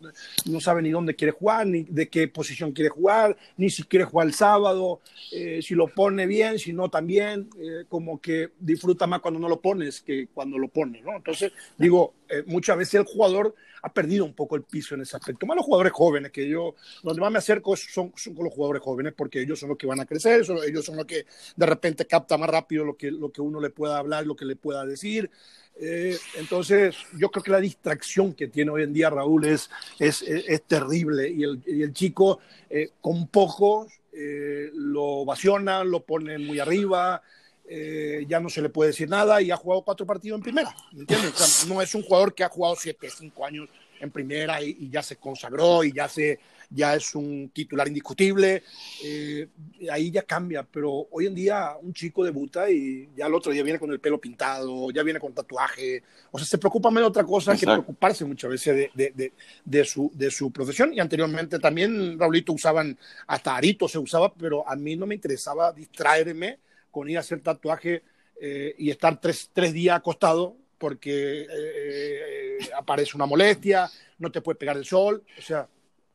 [0.44, 4.04] No sabe ni dónde quiere jugar, ni de qué posición quiere jugar, ni si quiere
[4.04, 5.00] jugar el sábado,
[5.32, 7.48] eh, si lo pone bien, si no también,
[7.88, 11.16] como que disfruta más cuando no lo pones que cuando lo pone, ¿no?
[11.16, 12.14] Entonces, digo,
[12.46, 15.46] muchas veces el jugador ha perdido un poco el piso en ese aspecto.
[15.46, 18.82] Más los jugadores jóvenes, que yo, donde más me acerco son, son con los jugadores
[18.82, 22.06] jóvenes, porque ellos son los que van a crecer, ellos son los que de repente
[22.06, 24.86] captan más rápido lo que, lo que uno le pueda hablar, lo que le pueda
[24.86, 25.30] decir.
[25.76, 29.68] Eh, entonces, yo creo que la distracción que tiene hoy en día Raúl es,
[29.98, 32.38] es, es, terrible y el, y el chico
[32.70, 37.20] eh, con poco eh, lo ovaciona, lo pone muy arriba,
[37.66, 40.74] eh, ya no se le puede decir nada y ha jugado cuatro partidos en primera,
[40.92, 41.66] entiendes?
[41.68, 43.68] no es un jugador que ha jugado siete, cinco años
[44.00, 48.62] en primera y, ya se consagró y ya, se, ya es un titular indiscutible,
[49.02, 49.48] eh,
[49.90, 53.62] ahí ya cambia, pero hoy en día un chico debuta y ya el otro día
[53.62, 57.20] viene con el pelo pintado, ya viene con tatuaje, o sea, se preocupa menos de
[57.20, 59.32] otra cosa que preocuparse muchas veces de, de,
[59.64, 60.92] de, su, de su profesión.
[60.92, 65.72] Y anteriormente también, Raulito, usaban, hasta Arito se usaba, pero a mí no me interesaba
[65.72, 66.58] distraerme
[66.94, 68.04] con ir a hacer tatuaje
[68.40, 74.40] eh, y estar tres, tres, días acostado porque eh, eh, aparece una molestia, no te
[74.40, 75.24] puede pegar el sol.
[75.36, 75.68] O sea,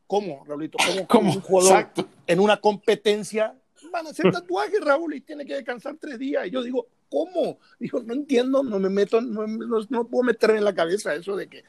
[0.06, 0.78] ¿cómo, Raulito?
[1.06, 1.90] ¿Cómo, un jugador
[2.26, 3.54] en una competencia
[3.92, 6.46] van a hacer tatuaje, Raúl, y tiene que descansar tres días?
[6.46, 7.58] Y yo digo, ¿cómo?
[7.78, 11.46] Digo, no entiendo, no me meto, no, no, puedo meter en la cabeza eso de
[11.46, 11.62] que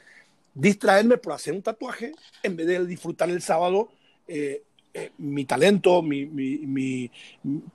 [0.54, 3.90] distraerme por hacer un tatuaje en vez de disfrutar el sábado
[4.26, 4.62] eh,
[5.18, 7.10] mi talento, mi, mi,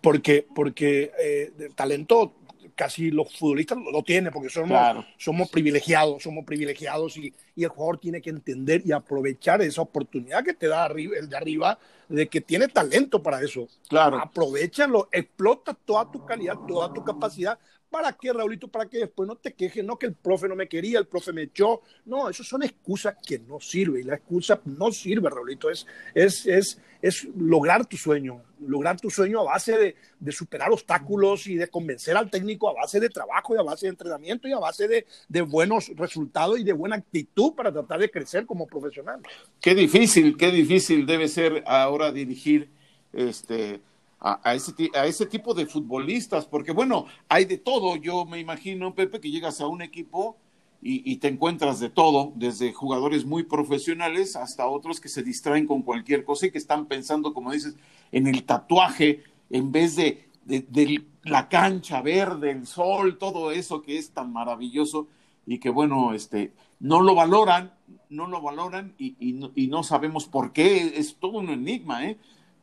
[0.02, 2.34] porque, porque eh, talento
[2.76, 7.98] casi los futbolistas lo, tienen, porque somos, somos privilegiados, somos privilegiados y, y, el jugador
[7.98, 12.28] tiene que entender y aprovechar esa oportunidad que te da arriba, el de arriba, de
[12.28, 13.68] que tiene talento para eso.
[13.90, 14.20] Claro.
[14.20, 17.58] Aprovechalo, explota toda tu calidad, toda tu capacidad
[17.90, 18.68] ¿Para qué, Raulito?
[18.68, 21.32] Para que después no te quejes, no que el profe no me quería, el profe
[21.32, 21.82] me echó.
[22.06, 24.02] No, eso son excusas que no sirven.
[24.02, 25.70] Y la excusa no sirve, Raulito.
[25.70, 31.48] Es, es, es, es lograr tu sueño, lograr tu sueño a base de, superar obstáculos
[31.48, 34.52] y de convencer al técnico a base de trabajo y a base de entrenamiento y
[34.52, 39.22] a base de buenos resultados y de buena actitud para tratar de crecer como profesional.
[39.62, 42.70] Qué difícil, qué difícil debe ser ahora dirigir
[43.14, 43.80] este
[44.20, 47.96] a, ese, a ese tipo de futbolistas, porque bueno, hay de todo.
[47.96, 50.38] Yo me imagino, Pepe, que llegas a un equipo
[50.82, 55.82] y, te encuentras de todo, desde jugadores muy profesionales hasta otros que se distraen con
[55.82, 57.76] cualquier cosa y que están pensando, como dices,
[58.12, 63.82] en el tatuaje en vez de, de, de la cancha verde, el sol, todo eso
[63.82, 65.08] que es tan maravilloso
[65.46, 67.74] y que bueno, este, no lo valoran,
[68.10, 72.06] no lo valoran y, y, no, y no sabemos por qué, es todo un enigma,
[72.06, 72.18] ¿eh?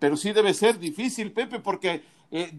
[0.05, 2.53] Pero sí debe ser difícil, Pepe, porque eh,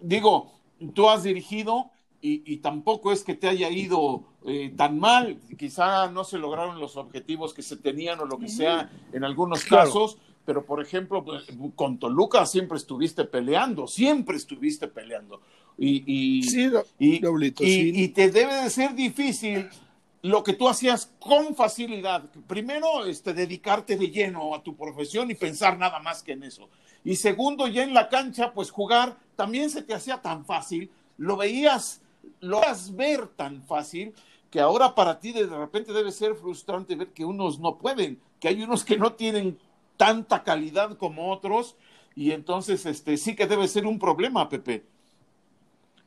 [0.00, 0.54] digo,
[0.94, 1.90] tú has dirigido
[2.22, 6.80] y, y, tampoco es que te haya ido eh, tan mal, quizá no se lograron
[6.80, 9.84] los objetivos que se tenían o lo que sea en algunos claro.
[9.84, 11.22] casos, pero por ejemplo,
[11.76, 15.42] con Toluca siempre estuviste peleando, siempre estuviste peleando.
[15.76, 16.70] Y, y, sí,
[17.20, 17.92] Doblito, y, sí.
[17.94, 19.68] y te debe de ser difícil
[20.22, 22.24] lo que tú hacías con facilidad.
[22.46, 26.68] Primero, este, dedicarte de lleno a tu profesión y pensar nada más que en eso.
[27.04, 31.36] Y segundo, ya en la cancha, pues jugar también se te hacía tan fácil, lo
[31.36, 32.00] veías,
[32.40, 34.14] lo veías ver tan fácil,
[34.50, 38.48] que ahora para ti de repente debe ser frustrante ver que unos no pueden, que
[38.48, 39.58] hay unos que no tienen
[39.96, 41.74] tanta calidad como otros,
[42.14, 44.84] y entonces este, sí que debe ser un problema, Pepe.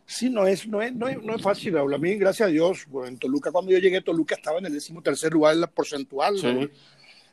[0.05, 1.93] Sí, no es, no es, no es, no es fácil, Raúl.
[1.93, 4.73] A mí, gracias a Dios, en Toluca, cuando yo llegué a Toluca, estaba en el
[4.73, 6.37] décimo tercer lugar en la porcentual.
[6.37, 6.69] Sí.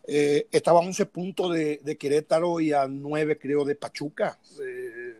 [0.04, 4.38] Eh, estaba a 11 puntos de, de, Querétaro y a 9, creo, de Pachuca.
[4.60, 5.18] Eh,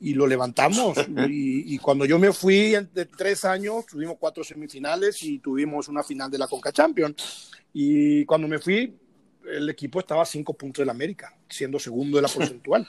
[0.00, 0.98] y lo levantamos.
[1.28, 6.02] y, y, cuando yo me fui de tres años, tuvimos cuatro semifinales y tuvimos una
[6.02, 7.50] final de la Conca Champions.
[7.72, 8.94] Y cuando me fui,
[9.50, 12.86] el equipo estaba a cinco puntos del América, siendo segundo de la porcentual.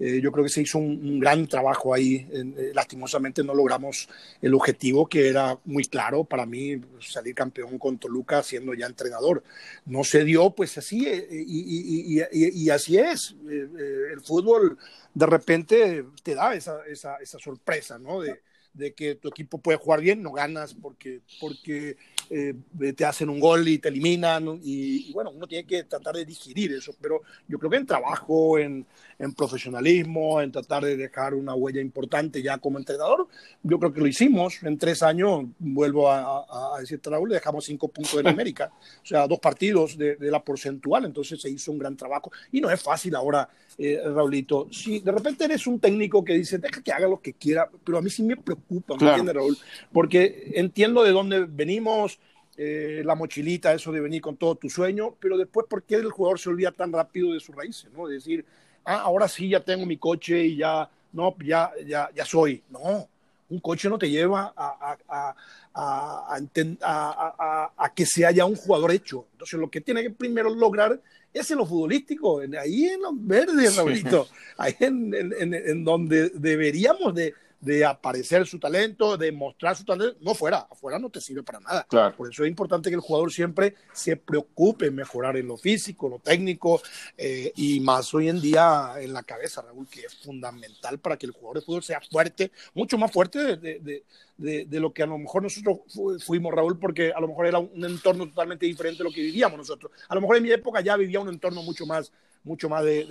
[0.00, 2.26] Eh, yo creo que se hizo un, un gran trabajo ahí.
[2.32, 4.08] Eh, lastimosamente no logramos
[4.42, 9.42] el objetivo que era muy claro para mí, salir campeón con Toluca siendo ya entrenador.
[9.86, 13.36] No se dio, pues así, eh, y, y, y, y, así es.
[13.48, 14.78] el fútbol
[15.14, 18.20] de repente te da esa, esa, esa sorpresa, ¿no?
[18.20, 18.40] De,
[18.74, 21.96] de que tu equipo puede jugar bien, no ganas porque, porque
[22.28, 22.54] eh,
[22.96, 24.60] te hacen un gol y te eliminan.
[24.62, 26.94] Y, y, bueno, uno tiene que tratar de digerir eso.
[27.00, 28.84] Pero yo creo que en trabajo, en,
[29.18, 33.26] en, profesionalismo, en tratar de dejar una huella importante ya como entrenador,
[33.62, 34.62] yo creo que lo hicimos.
[34.62, 38.72] En tres años, vuelvo a, a, a decirte, Raúl, le dejamos cinco puntos en América.
[39.02, 41.04] O sea, dos partidos de, de, la porcentual.
[41.04, 42.30] Entonces se hizo un gran trabajo.
[42.52, 43.48] Y no es fácil ahora,
[43.78, 44.68] eh, Raulito.
[44.70, 47.98] Si de repente eres un técnico que dice, deja que haga lo que quiera, pero
[47.98, 49.04] a mí sí me preocupa claro.
[49.04, 49.58] ¿me entiendes, Raúl?
[49.92, 52.18] Porque entiendo de dónde venimos,
[52.56, 56.10] eh, la mochilita, eso de venir con todo tu sueño, pero después, ¿por qué el
[56.10, 57.90] jugador se olvida tan rápido de sus raíces?
[57.92, 58.06] ¿no?
[58.06, 58.44] De decir,
[58.84, 62.62] ah, ahora sí, ya tengo mi coche y ya, no, ya, ya, ya soy.
[62.70, 63.08] No,
[63.48, 65.36] un coche no te lleva a, a,
[65.74, 69.26] a, a, que sea ya un jugador hecho.
[69.32, 71.00] Entonces, lo que tiene que primero lograr
[71.32, 77.14] es en lo futbolístico, ahí en los verdes, Raulito, ahí en, en, en, donde deberíamos
[77.14, 81.42] de, de aparecer su talento, de mostrar su talento, no fuera, afuera no te sirve
[81.42, 81.86] para nada.
[81.88, 82.14] Claro.
[82.14, 86.08] Por eso es importante que el jugador siempre se preocupe en mejorar en lo físico,
[86.08, 86.82] lo técnico,
[87.16, 91.24] eh, y más hoy en día en la cabeza, Raúl, que es fundamental para que
[91.24, 94.04] el jugador de fútbol sea fuerte, mucho más fuerte de, de,
[94.36, 95.78] de, de, lo que a lo mejor nosotros
[96.22, 99.56] fuimos, Raúl, porque a lo mejor era un entorno totalmente diferente de lo que vivíamos
[99.56, 99.90] nosotros.
[100.08, 103.04] A lo mejor en mi época ya vivía un entorno mucho más, mucho más de,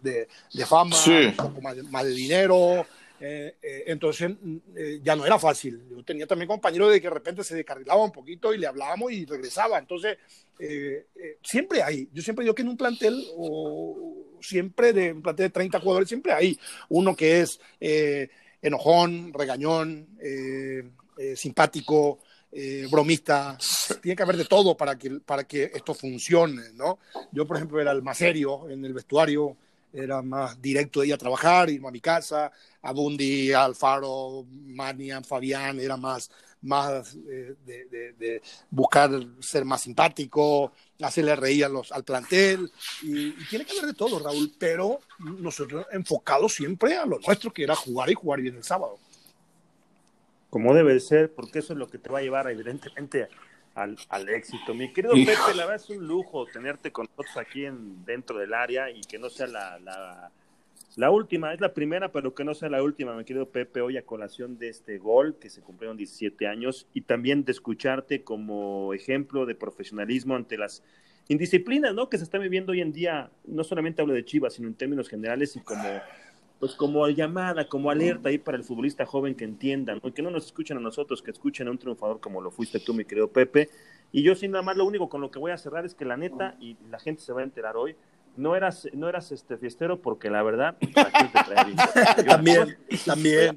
[0.00, 1.10] de fama, sí.
[1.10, 2.86] un poco más, más de dinero,
[3.20, 4.30] eh, eh, entonces
[4.76, 5.82] eh, ya no era fácil.
[5.90, 9.12] Yo tenía también compañeros de que de repente se descarrilaba un poquito y le hablábamos
[9.12, 9.78] y regresaba.
[9.78, 10.18] Entonces,
[11.42, 12.08] siempre hay.
[12.12, 16.08] Yo siempre digo que en un plantel, o siempre de un plantel de 30 jugadores,
[16.08, 17.60] siempre hay uno que es
[18.60, 20.08] enojón, regañón,
[21.34, 22.20] simpático.
[22.90, 23.58] bromista,
[24.00, 26.98] tiene que haber de todo para que, para que esto funcione, ¿no?
[27.32, 29.56] Yo, por ejemplo, era el más serio en el vestuario,
[29.92, 32.50] era más directo de ir a trabajar, irme a mi casa,
[32.82, 36.30] a Bundy, Alfaro, Manian, Fabián, era más,
[36.62, 40.72] más eh, de, buscar ser más simpático,
[41.02, 42.70] hacerle reír a los, al plantel,
[43.02, 47.52] y, y, tiene que haber de todo, Raúl, pero nosotros enfocados siempre a lo nuestro,
[47.52, 48.98] que era jugar y jugar bien el sábado.
[50.50, 53.28] Como debe ser, porque eso es lo que te va a llevar, evidentemente,
[53.78, 54.74] al, al, éxito.
[54.74, 55.30] Mi querido Hijo.
[55.30, 59.00] Pepe, la verdad es un lujo tenerte con nosotros aquí en, dentro del área y
[59.02, 60.30] que no sea la, la,
[60.96, 63.96] La última, es la primera, pero que no sea la última, mi querido Pepe, hoy
[63.96, 68.92] a colación de este gol, que se cumplieron 17 años, y también de escucharte como
[68.94, 70.82] ejemplo de profesionalismo ante las
[71.28, 72.08] indisciplinas, ¿no?
[72.08, 75.08] Que se están viviendo hoy en día, no solamente hablo de Chivas, sino en términos
[75.08, 76.00] generales y como
[76.58, 80.12] pues como llamada, como alerta ahí para el futbolista joven que entiendan, ¿no?
[80.12, 82.94] que no nos escuchen a nosotros, que escuchen a un triunfador como lo fuiste tú,
[82.94, 83.70] mi querido Pepe.
[84.10, 86.04] Y yo sin nada más lo único con lo que voy a cerrar es que
[86.04, 87.94] la neta, y la gente se va a enterar hoy,
[88.36, 93.56] no eras, no eras este fiestero porque la verdad, también, también,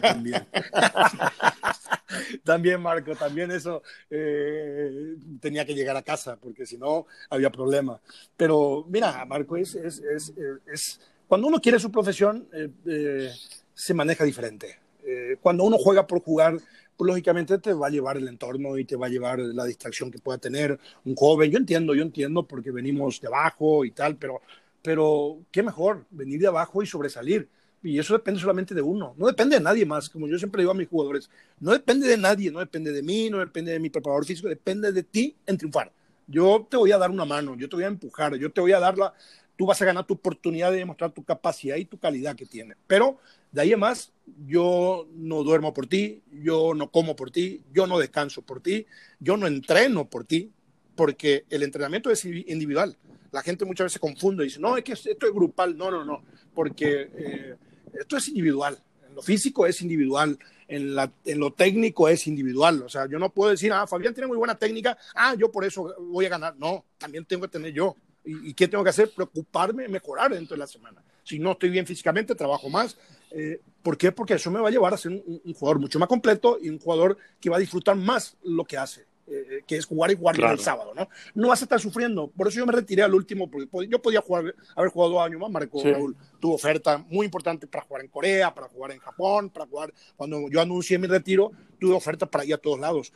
[0.00, 0.46] también,
[2.44, 7.98] también, Marco, también eso eh, tenía que llegar a casa porque si no había problema.
[8.36, 10.34] Pero mira, Marco, es, es, es,
[10.66, 13.30] es cuando uno quiere su profesión, eh, eh,
[13.72, 14.78] se maneja diferente.
[15.04, 16.56] Eh, cuando uno juega por jugar,
[16.96, 20.10] pues lógicamente te va a llevar el entorno y te va a llevar la distracción
[20.10, 21.50] que pueda tener un joven.
[21.50, 24.40] Yo entiendo, yo entiendo porque venimos de abajo y tal, pero,
[24.82, 27.48] pero qué mejor venir de abajo y sobresalir.
[27.82, 30.70] Y eso depende solamente de uno, no depende de nadie más, como yo siempre digo
[30.70, 31.28] a mis jugadores,
[31.60, 34.90] no depende de nadie, no depende de mí, no depende de mi preparador físico, depende
[34.90, 35.92] de ti en triunfar.
[36.26, 38.72] Yo te voy a dar una mano, yo te voy a empujar, yo te voy
[38.72, 39.12] a dar la,
[39.56, 42.76] tú vas a ganar tu oportunidad de demostrar tu capacidad y tu calidad que tienes.
[42.86, 43.18] Pero
[43.52, 44.12] de ahí en más,
[44.46, 48.86] yo no duermo por ti, yo no como por ti, yo no descanso por ti,
[49.20, 50.50] yo no entreno por ti,
[50.96, 52.96] porque el entrenamiento es individual.
[53.30, 55.76] La gente muchas veces confunde y dice, no, es que esto es grupal.
[55.76, 56.22] No, no, no,
[56.54, 57.56] porque eh,
[57.98, 58.78] esto es individual.
[59.08, 60.38] En lo físico es individual,
[60.68, 62.82] en, la, en, lo técnico es individual.
[62.82, 65.64] O sea, yo no puedo decir, ah, Fabián tiene muy buena técnica, ah, yo por
[65.64, 66.56] eso voy a ganar.
[66.58, 67.96] No, también tengo que tener yo.
[68.24, 69.10] ¿Y, qué tengo que hacer?
[69.10, 71.02] Preocuparme, mejorar dentro de la semana.
[71.22, 72.96] Si no estoy bien físicamente, trabajo más.
[73.30, 74.12] Eh, ¿Por qué?
[74.12, 76.78] Porque eso me va a llevar a ser un, jugador mucho más completo y un
[76.78, 79.06] jugador que va a disfrutar más lo que hace.
[79.26, 81.08] Eh, que es jugar y jugar el sábado, ¿no?
[81.34, 82.28] No vas a estar sufriendo.
[82.28, 85.40] Por eso yo me retiré al último, porque yo podía jugar, haber jugado dos años
[85.40, 85.50] más.
[85.50, 89.66] Marco Raúl tuvo oferta muy importante para jugar en Corea, para jugar en Japón, para
[89.66, 89.94] jugar.
[90.16, 93.14] Cuando yo anuncié mi retiro, tuve ofertas para ir a todos lados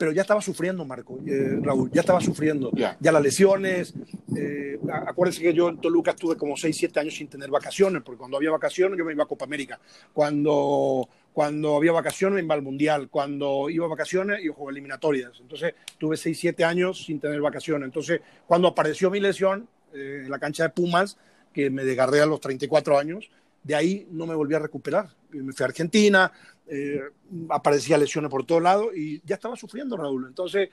[0.00, 2.72] pero ya estaba sufriendo, Marco, eh, Raúl, ya estaba sufriendo.
[2.74, 3.92] Ya las lesiones.
[4.34, 8.16] Eh, acuérdense que yo en Toluca estuve como 6, 7 años sin tener vacaciones, porque
[8.16, 9.78] cuando había vacaciones yo me iba a Copa América.
[10.14, 13.10] Cuando, cuando había vacaciones me iba al Mundial.
[13.10, 15.32] Cuando iba a vacaciones yo jugaba eliminatorias.
[15.38, 17.84] Entonces tuve 6, 7 años sin tener vacaciones.
[17.84, 21.18] Entonces cuando apareció mi lesión eh, en la cancha de Pumas,
[21.52, 23.30] que me desgarré a los 34 años,
[23.62, 25.10] de ahí no me volví a recuperar.
[25.32, 26.32] Me fui a Argentina,
[26.72, 27.02] eh,
[27.48, 30.26] aparecía lesiones por todos lados y ya estaba sufriendo Raúl.
[30.28, 30.68] Entonces,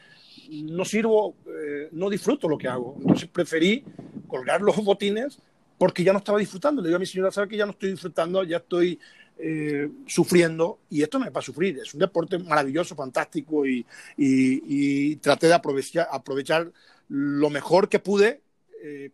[0.47, 2.97] no sirvo, eh, no disfruto lo que hago.
[3.01, 3.83] Entonces, preferí
[4.27, 5.39] colgar los botines
[5.75, 6.83] porque ya no estaba disfrutando.
[6.83, 8.43] Le digo a mi señora, ¿sabe que ya no estoy disfrutando?
[8.43, 8.99] Ya estoy
[9.39, 11.79] eh, sufriendo y esto no es para sufrir.
[11.79, 13.83] Es un deporte maravilloso, fantástico y,
[14.17, 16.71] y, traté de aprovechar, aprovechar
[17.09, 18.41] lo mejor que pude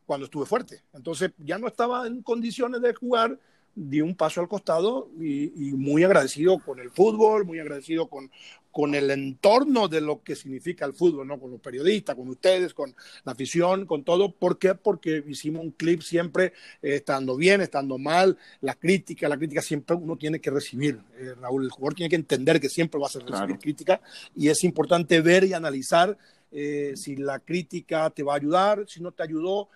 [0.06, 0.84] cuando estuve fuerte.
[0.94, 3.40] Entonces, ya no estaba en condiciones de jugar
[3.76, 8.30] di un paso al costado y, muy agradecido con el fútbol, muy agradecido con,
[8.72, 11.40] con el entorno de lo que significa el fútbol, ¿no?
[11.40, 14.32] con los periodistas, con ustedes, con la afición, con todo.
[14.32, 14.76] ¿Por qué?
[14.76, 19.96] Porque hicimos un clip siempre eh, estando bien, estando mal, la crítica, la crítica siempre
[19.96, 21.00] uno tiene que recibir.
[21.18, 24.02] Eh, Raúl, el jugador tiene que entender que siempre va a ser recibir crítica
[24.36, 26.16] y es importante ver y analizar
[26.52, 29.70] eh, si la crítica te va a ayudar, si no te ayudó.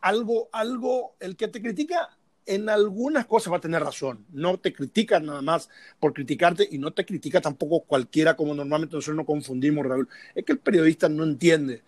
[0.00, 2.15] algo, algo, el que te critica
[2.46, 4.24] en algunas cosas va a tener razón.
[4.32, 8.96] No te critica nada más por criticarte y no te critica tampoco cualquiera como normalmente
[8.96, 10.08] nosotros no confundimos, Raúl.
[10.34, 11.82] Es que el periodista no entiende.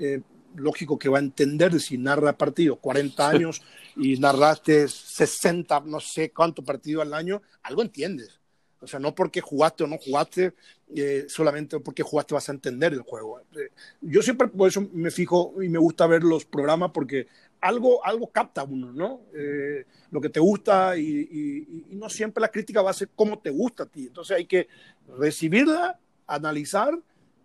[0.00, 0.20] Eh,
[0.56, 3.62] lógico que va a entender si narra partidos 40 años
[3.96, 8.40] y narraste 60, no sé cuántos partidos al año, algo entiendes.
[8.82, 10.54] O sea, no porque jugaste o no jugaste,
[10.94, 13.40] eh, solamente porque jugaste vas a entender el juego.
[13.52, 13.70] Eh,
[14.00, 17.26] yo siempre por eso me fijo y me gusta ver los programas porque
[17.60, 19.20] algo, algo capta uno, ¿no?
[19.34, 23.50] Eh, lo que te gusta y, no siempre la crítica va a ser como te
[23.50, 24.06] gusta a ti.
[24.06, 24.68] Entonces hay que
[25.18, 26.98] recibirla, analizar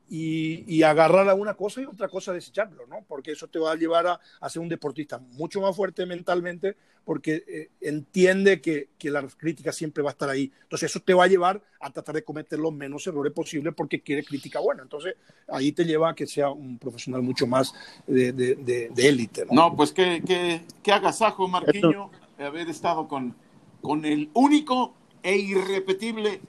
[0.09, 3.03] y, agarrar a una cosa y otra cosa desecharlo, ¿no?
[3.07, 7.43] Porque eso te va a llevar a, ser un deportista mucho más fuerte mentalmente porque
[7.47, 10.51] eh, entiende que, que, la crítica siempre va a estar ahí.
[10.63, 14.01] Entonces eso te va a llevar a tratar de cometer los menos errores posibles porque
[14.01, 14.83] quiere crítica buena.
[14.83, 15.15] Entonces
[15.47, 17.73] ahí te lleva a que sea un profesional mucho más
[18.07, 19.45] de élite.
[19.45, 19.69] ¿no?
[19.69, 19.75] ¿no?
[19.75, 23.35] pues qué, qué, qué agasajo, Marquiño, haber estado con,
[23.81, 24.93] con el único
[25.25, 26.39] e irrepetible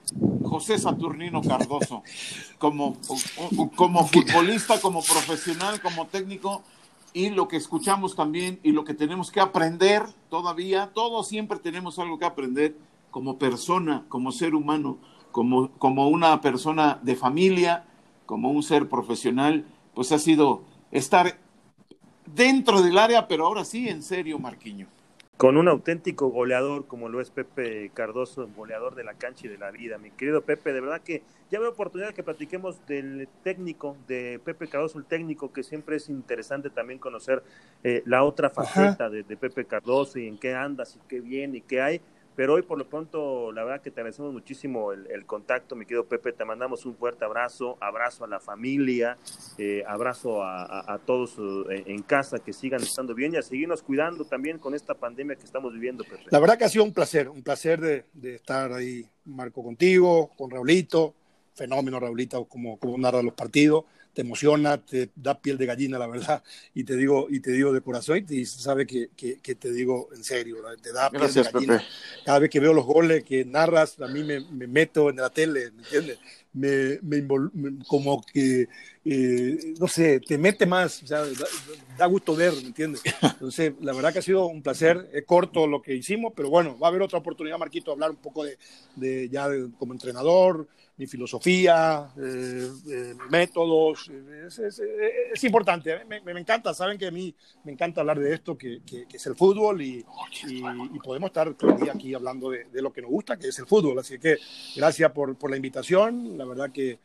[0.43, 2.03] José Saturnino Cardoso,
[2.59, 2.95] como,
[3.75, 6.61] como futbolista, como profesional, como técnico,
[7.11, 11.97] y lo que escuchamos también y lo que tenemos que aprender todavía, todos siempre tenemos
[11.97, 12.77] algo que aprender
[13.09, 14.99] como persona, como ser humano,
[15.31, 17.83] como, como una persona de familia,
[18.27, 20.61] como un ser profesional, pues ha sido
[20.91, 21.39] estar
[22.27, 24.87] dentro del área, pero ahora sí, en serio, Marquiño.
[25.37, 29.59] Con un auténtico goleador como lo es Pepe Cardoso, goleador de la cancha y de
[29.59, 29.99] la vida.
[29.99, 31.21] Mi querido Pepe, de verdad que
[31.51, 36.09] ya veo oportunidad que platiquemos del técnico, de Pepe Cardoso, el técnico, que siempre es
[36.09, 37.43] interesante también conocer
[37.83, 41.59] eh, la otra faceta de, de, Pepe Cardoso y en qué andas y qué viene
[41.59, 42.01] y qué hay.
[42.37, 46.05] Pero hoy por lo pronto, la verdad que te agradecemos muchísimo el, contacto, mi querido
[46.05, 46.33] Pepe.
[46.33, 49.17] Te mandamos un fuerte abrazo, abrazo a la familia,
[49.57, 51.39] eh, abrazo a, todos
[51.71, 55.35] eh, en casa que sigan estando bien y a seguirnos cuidando también con esta pandemia
[55.35, 56.25] que estamos viviendo, Pepe.
[56.29, 60.51] La verdad que ha sido un placer, un placer de, estar ahí, Marco, contigo, con
[60.51, 61.15] Raulito,
[61.55, 63.85] fenómeno Raulito, como narra los partidos
[64.17, 66.43] te emociona, te da piel de gallina, la verdad,
[66.73, 70.23] y te digo, y te digo de corazón, y sabe que, que, te digo en
[70.23, 71.83] serio, te da piel de gallina.
[72.25, 75.29] Cada vez que veo los goles que narras, a mí me, me meto en la
[75.29, 76.17] tele, ¿me entiendes?
[76.57, 77.27] Me, me,
[77.87, 78.67] como que,
[79.05, 81.23] eh, no sé, te mete más, o sea,
[81.97, 83.01] da, gusto ver, ¿me entiendes?
[83.21, 86.77] Entonces, la verdad que ha sido un placer, es corto lo que hicimos, pero bueno,
[86.79, 88.57] va a haber otra oportunidad, Marquito, de hablar un poco de,
[88.95, 89.47] de ya
[89.77, 94.09] como entrenador, mi filosofía, eh, eh, métodos.
[95.31, 96.05] Es, importante, ¿eh?
[96.05, 97.33] me, me, encanta, saben que a mí
[97.63, 100.03] me encanta hablar de esto, que, que, es el fútbol y,
[100.47, 101.55] y, podemos estar
[101.93, 103.99] aquí hablando de, de, lo que nos gusta, que es el fútbol.
[103.99, 104.37] Así que
[104.75, 106.35] gracias por, por la invitación.
[106.35, 106.99] La verdad que,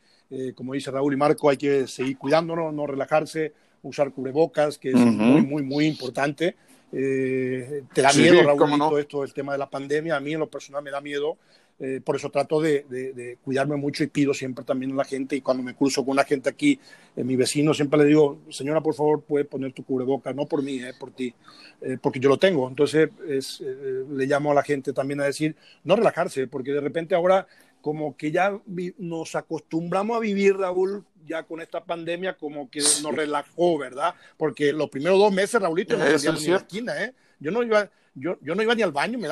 [0.54, 4.96] como dice Raúl y Marco, hay que seguir cuidándonos, no relajarse, usar cubrebocas, que es
[4.96, 6.56] muy, muy, muy importante.
[6.90, 10.16] te da miedo, Raúl, todo esto, el tema de la pandemia.
[10.16, 11.36] A mí en lo personal me da miedo
[11.82, 15.34] eh, por eso trato de, cuidarme mucho y pido siempre también a la gente.
[15.34, 16.78] Y cuando me cruzo con la gente aquí,
[17.16, 20.62] eh, mi vecino, siempre le digo, señora, por favor, puede poner tu cubreboca, no por
[20.62, 21.34] mí, eh, por ti,
[21.80, 22.68] eh, porque yo lo tengo.
[22.68, 27.48] Entonces, le llamo a la gente también a decir, no relajarse, porque de repente ahora
[27.82, 28.58] como que ya
[28.98, 34.14] nos acostumbramos a vivir, Raúl, ya con esta pandemia, como que nos relajó, ¿verdad?
[34.36, 37.12] Porque los primeros dos meses, Raúlito, no salíamos ni la esquina, ¿eh?
[37.38, 39.28] Yo no iba yo, yo no iba ni al baño, me,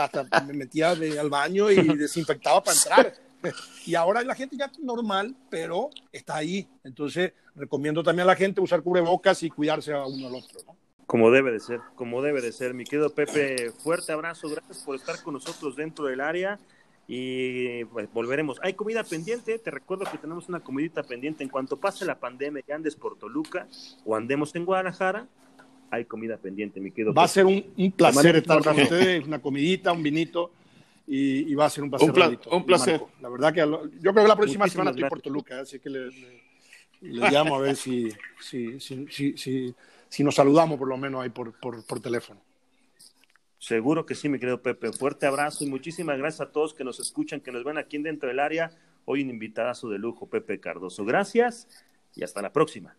[0.47, 3.15] me metía al baño y desinfectaba para entrar.
[3.87, 6.67] Y ahora la gente ya es normal, pero está ahí.
[6.85, 10.61] Entonces, recomiendo también a la gente usar cubrebocas y cuidarse a uno al otro.
[11.07, 12.75] Como debe de ser, como debe de ser.
[12.75, 16.59] Mi querido Pepe, fuerte abrazo, gracias por estar con nosotros dentro del área
[17.13, 18.61] y pues, volveremos.
[18.63, 22.63] Hay comida pendiente, te recuerdo que tenemos una comidita pendiente en cuanto pase la pandemia
[22.67, 23.67] y andes por Toluca
[24.05, 25.27] o andemos en Guadalajara,
[25.91, 27.13] hay comida pendiente, mi querido.
[27.13, 27.65] Va a ser un,
[27.97, 30.53] placer estar con ustedes, una comidita, un vinito,
[31.05, 32.39] y, va a ser un placer.
[32.53, 33.03] Un, placer.
[33.21, 36.11] La verdad que yo creo que la próxima semana estoy por Toluca, así que le,
[37.01, 38.09] llamo a ver si,
[38.41, 39.75] si, si,
[40.09, 42.41] si, nos saludamos por lo menos ahí por, por, por teléfono.
[43.61, 44.91] Seguro que sí, mi querido Pepe.
[44.91, 48.31] Fuerte abrazo y muchísimas gracias a todos que nos escuchan, que nos ven aquí dentro
[48.31, 48.71] del área.
[49.05, 51.05] Hoy un invitadazo de lujo, Pepe Cardoso.
[51.05, 51.69] Gracias
[52.17, 52.97] y hasta la próxima.